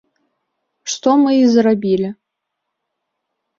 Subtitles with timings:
[0.93, 2.09] Што мы і зрабілі.